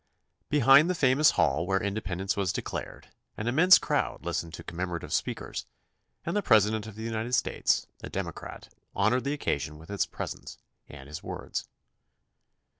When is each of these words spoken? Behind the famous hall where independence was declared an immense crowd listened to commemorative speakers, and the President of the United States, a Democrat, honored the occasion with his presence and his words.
Behind 0.49 0.89
the 0.89 0.95
famous 0.95 1.29
hall 1.37 1.67
where 1.67 1.79
independence 1.79 2.35
was 2.35 2.51
declared 2.51 3.09
an 3.37 3.45
immense 3.47 3.77
crowd 3.77 4.25
listened 4.25 4.51
to 4.55 4.63
commemorative 4.63 5.13
speakers, 5.13 5.67
and 6.25 6.35
the 6.35 6.41
President 6.41 6.87
of 6.87 6.95
the 6.95 7.03
United 7.03 7.35
States, 7.35 7.85
a 8.01 8.09
Democrat, 8.09 8.73
honored 8.95 9.25
the 9.25 9.33
occasion 9.33 9.77
with 9.77 9.89
his 9.89 10.07
presence 10.07 10.57
and 10.89 11.07
his 11.07 11.21
words. 11.21 11.67